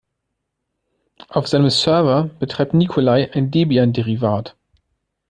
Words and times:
Auf 1.29 1.47
seinem 1.47 1.69
Server 1.69 2.31
betreibt 2.39 2.73
Nikolai 2.73 3.29
ein 3.33 3.51
Debian-Derivat. 3.51 4.55